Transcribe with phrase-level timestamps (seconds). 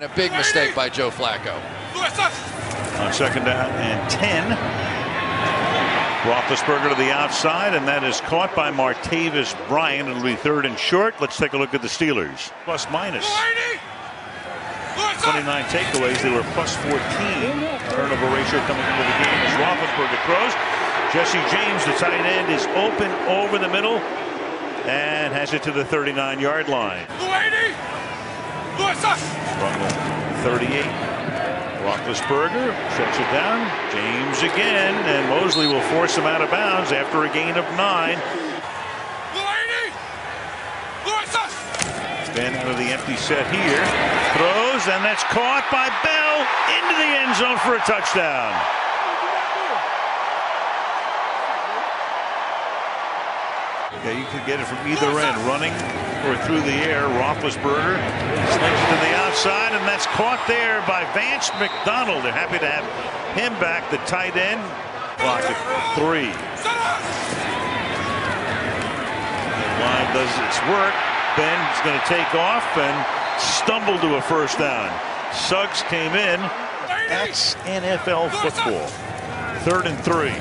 [0.00, 1.58] And a big mistake by Joe Flacco.
[3.02, 4.46] On second down and 10.
[6.22, 10.08] Roethlisberger to the outside, and that is caught by Martavis Bryant.
[10.08, 11.20] It'll be third and short.
[11.20, 12.52] Let's take a look at the Steelers.
[12.62, 13.26] Plus minus.
[15.18, 16.22] 29 takeaways.
[16.22, 16.94] They were plus 14.
[17.90, 20.54] Turnover ratio coming into the game as Roethlisberger throws.
[21.10, 23.98] Jesse James, the tight end, is open over the middle
[24.86, 27.06] and has it to the 39-yard line.
[28.96, 29.74] From
[30.44, 30.84] 38.
[31.84, 33.68] Roethlisberger shuts it down.
[33.92, 38.18] James again, and Mosley will force him out of bounds after a gain of nine.
[42.34, 43.82] Ben out of the empty set here.
[44.38, 46.38] Throws, and that's caught by Bell
[46.78, 48.54] into the end zone for a touchdown.
[54.04, 55.74] Yeah, you could get it from either end, running
[56.26, 57.02] or through the air.
[57.18, 57.98] Roethlisberger
[58.54, 62.24] slings it to the outside, and that's caught there by Vance McDonald.
[62.24, 62.86] They're happy to have
[63.34, 64.62] him back, the tight end.
[65.18, 65.58] Clock at
[65.98, 66.30] three.
[69.66, 70.94] The line does its work.
[71.34, 72.96] Ben's going to take off and
[73.40, 74.90] stumble to a first down.
[75.34, 76.40] Suggs came in.
[77.08, 78.86] That's NFL football.
[79.66, 80.34] Third and three.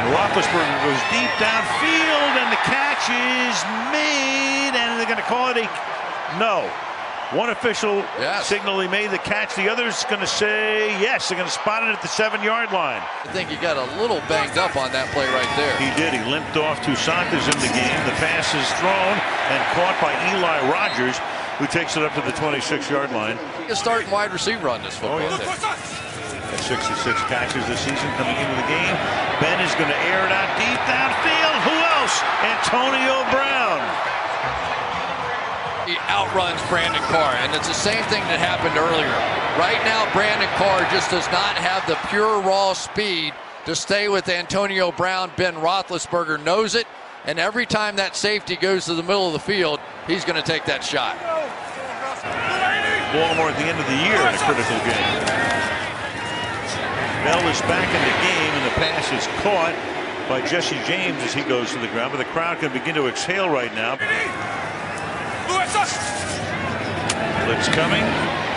[0.00, 3.56] And Roethlisberger goes deep downfield, and the catch is
[3.92, 5.68] made, and they're going to call it a
[6.40, 6.64] no.
[7.36, 8.46] One official yes.
[8.46, 9.54] signal he made the catch.
[9.54, 11.28] The other's going to say yes.
[11.28, 13.02] They're going to spot it at the seven-yard line.
[13.04, 15.76] I think he got a little banged up on that play right there.
[15.76, 16.16] He did.
[16.16, 16.80] He limped off.
[16.80, 18.00] Toussaint's in the game.
[18.08, 19.14] The pass is thrown
[19.52, 21.20] and caught by Eli Rogers,
[21.60, 23.38] who takes it up to the 26-yard line.
[23.68, 25.20] He's starting wide receiver on this football.
[25.20, 26.09] Oh, yeah.
[26.58, 28.96] 66 catches this season coming into the game.
[29.38, 31.56] Ben is going to air it out deep downfield.
[31.62, 32.16] Who else?
[32.42, 33.80] Antonio Brown.
[35.86, 39.10] He outruns Brandon Carr, and it's the same thing that happened earlier.
[39.58, 43.34] Right now, Brandon Carr just does not have the pure raw speed
[43.66, 45.30] to stay with Antonio Brown.
[45.36, 46.86] Ben Roethlisberger knows it,
[47.24, 50.46] and every time that safety goes to the middle of the field, he's going to
[50.46, 51.18] take that shot.
[53.12, 55.59] Baltimore at the end of the year in a critical game.
[57.20, 59.76] Bell is back in the game, and the pass is caught
[60.24, 62.16] by Jesse James as he goes to the ground.
[62.16, 64.00] But the crowd can begin to exhale right now.
[67.44, 68.00] Blitz coming.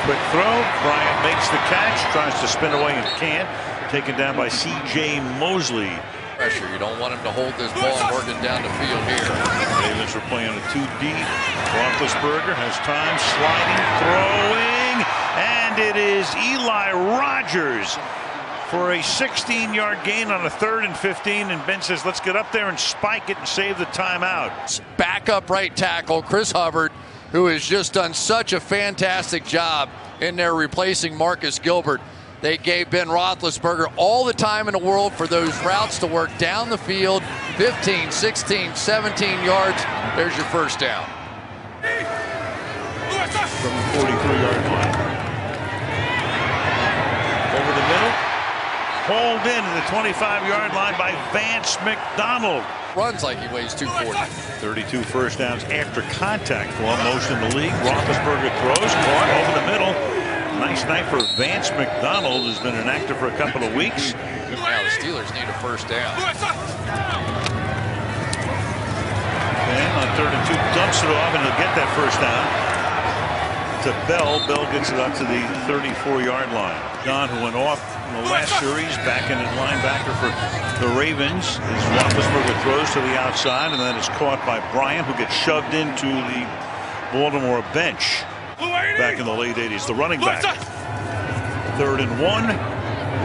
[0.08, 0.56] Quick throw.
[0.80, 2.00] Bryant makes the catch.
[2.16, 3.50] Tries to spin away and can't.
[3.92, 5.20] Taken down by C.J.
[5.44, 5.92] Mosley.
[6.40, 6.72] Pressure.
[6.72, 9.28] You don't want him to hold this ball and work it down the field here.
[9.84, 11.20] Ravens are playing a two deep.
[11.76, 13.20] Roethlisberger has time.
[13.20, 13.84] Sliding.
[14.00, 15.04] Throwing.
[15.36, 18.00] And it is Eli Rogers
[18.74, 22.52] for a 16-yard gain on a third and 15, and Ben says, let's get up
[22.52, 24.82] there and spike it and save the timeout.
[24.98, 26.92] Backup right tackle, Chris Hubbard,
[27.32, 29.90] who has just done such a fantastic job
[30.22, 32.02] in there replacing Marcus Gilbert.
[32.42, 36.36] They gave Ben Roethlisberger all the time in the world for those routes to work
[36.40, 37.22] down the field,
[37.58, 39.84] 15, 16, 17 yards.
[40.16, 41.08] There's your first down.
[43.62, 44.43] From 43
[49.14, 52.66] hauled in at the 25-yard line by Vance McDonald.
[52.98, 54.18] Runs like he weighs 240.
[54.58, 56.98] 32 first downs after contact for him.
[57.06, 57.78] Most in the league.
[57.86, 59.94] Roethlisberger throws, caught over the middle.
[60.58, 64.14] Nice night for Vance McDonald, who's been inactive for a couple of weeks.
[64.14, 66.18] Now the Steelers need a first down.
[69.70, 72.73] And on third and two, dumps it off, and he'll get that first down
[73.84, 74.40] to Bell.
[74.48, 76.80] Bell gets it up to the 34-yard line.
[77.04, 80.32] Don, who went off in the last series, back in at linebacker for
[80.80, 85.12] the Ravens, as Roethlisberger throws to the outside, and then it's caught by Bryant, who
[85.20, 86.48] gets shoved into the
[87.12, 88.24] Baltimore bench
[88.96, 89.86] back in the late 80s.
[89.86, 90.44] The running back.
[91.76, 92.48] Third and one.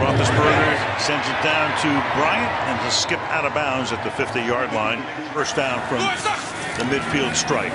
[0.03, 1.89] Roethlisberger sends it down to
[2.19, 4.99] Bryant and to skip out of bounds at the 50-yard line.
[5.31, 7.71] First down from the midfield stripe.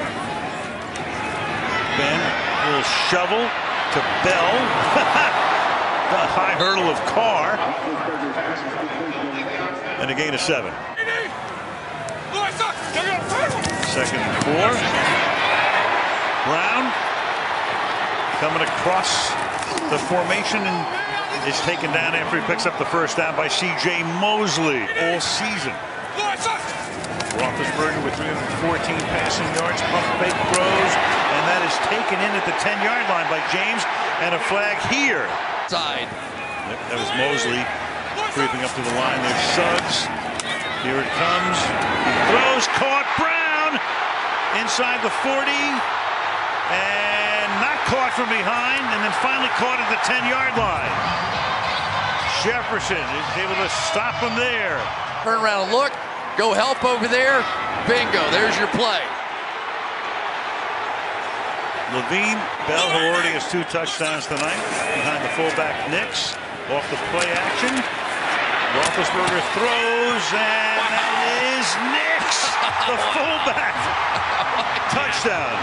[1.96, 2.33] Ben
[2.74, 4.50] will shovel to Bell.
[6.10, 7.54] the high hurdle of Carr.
[10.02, 10.74] And a gain of seven.
[13.94, 14.74] Second and four.
[16.50, 16.90] Brown
[18.42, 19.30] coming across
[19.90, 24.02] the formation and is taken down after he picks up the first down by C.J.
[24.18, 25.72] Mosley all season.
[27.38, 30.38] Roethlisberger with 314 passing yards, pump fake
[31.94, 33.86] taken in at the 10-yard line by James,
[34.18, 35.22] and a flag here
[35.70, 36.10] Side.
[36.92, 37.62] That was Mosley
[38.36, 39.16] creeping up to the line.
[39.24, 40.04] There's Suggs.
[40.84, 41.56] Here it comes.
[41.56, 43.80] He throws, caught Brown
[44.60, 45.48] inside the 40.
[46.68, 50.94] And not caught from behind, and then finally caught at the 10-yard line.
[52.44, 54.76] Jefferson is able to stop him there.
[55.24, 55.96] Turn around and look.
[56.36, 57.40] Go help over there.
[57.88, 58.20] Bingo.
[58.28, 59.00] There's your play.
[61.94, 64.58] Le'Veon Bell, who already has two touchdowns tonight,
[64.98, 66.34] behind the fullback Nix.
[66.74, 67.70] Off the play action.
[68.74, 72.50] Roethlisberger throws, and that is Nix,
[72.90, 73.78] the fullback.
[74.90, 75.54] Touchdown.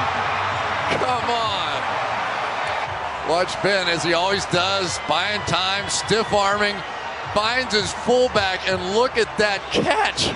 [1.03, 1.75] Come on.
[3.27, 6.77] Watch Ben, as he always does, buying time, stiff arming,
[7.33, 10.31] finds his fullback, and look at that catch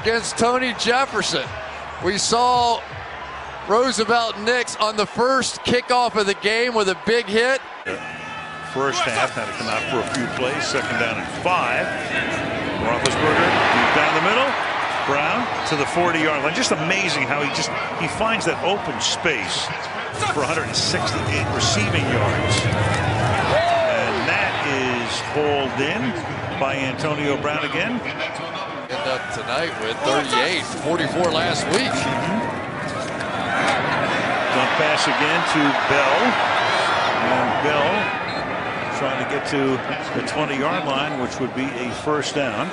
[0.00, 1.46] against Tony Jefferson.
[2.04, 2.80] We saw
[3.68, 7.60] Roosevelt Nix on the first kickoff of the game with a big hit.
[8.70, 10.62] First half had to come out for a few plays.
[10.62, 11.82] Second down and five.
[12.86, 14.46] Roethlisberger deep down the middle.
[15.10, 16.54] Brown to the 40-yard line.
[16.54, 19.66] Just amazing how he just he finds that open space
[20.30, 20.70] for 168
[21.50, 22.54] receiving yards.
[23.50, 26.14] And that is hauled in
[26.62, 27.98] by Antonio Brown again.
[27.98, 31.90] End up tonight with 38, 44 last week.
[31.90, 32.55] Mm-hmm.
[34.56, 35.60] Dump pass again to
[35.92, 36.16] Bell.
[37.28, 37.92] And Bell
[38.96, 39.76] trying to get to
[40.18, 42.70] the 20-yard line, which would be a first down.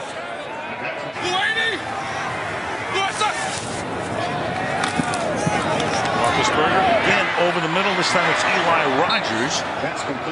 [6.23, 7.93] Roethlisberger again over the middle.
[7.95, 9.61] This time it's Eli Rogers.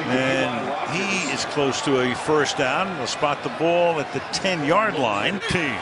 [0.08, 0.56] And
[0.96, 2.96] he is close to a first down.
[2.96, 5.38] They'll spot the ball at the 10-yard line.
[5.50, 5.76] Team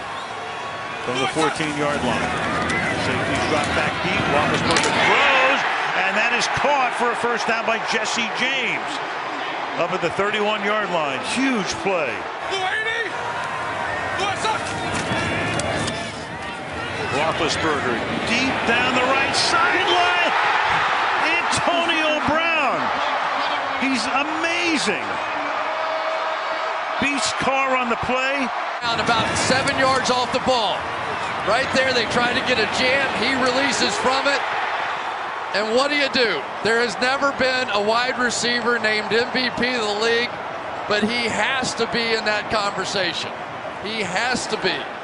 [1.07, 2.31] from the 14-yard line.
[3.07, 4.21] Safety drop back deep.
[4.35, 5.20] Roethlisberger throws,
[6.11, 8.91] and that is caught for a first down by Jesse James.
[9.79, 11.23] Up at the 31-yard line.
[11.39, 12.11] Huge play.
[17.15, 17.95] Roethlisberger
[18.27, 20.35] deep down the right sideline.
[21.31, 22.83] Antonio Brown.
[23.79, 25.07] He's amazing.
[26.99, 28.51] Beats Carr on the play.
[28.83, 30.75] Down about seven yards off the ball.
[31.47, 33.07] Right there, they try to get a jam.
[33.23, 34.43] He releases from it.
[35.53, 36.41] And what do you do?
[36.63, 40.31] There has never been a wide receiver named MVP of the league,
[40.89, 43.33] but he has to be in that conversation.
[43.83, 45.00] He has to be.